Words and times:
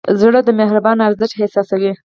زړه 0.19 0.39
د 0.43 0.49
مهربانۍ 0.59 1.01
ارزښت 1.07 1.33
احساسوي. 1.39 1.91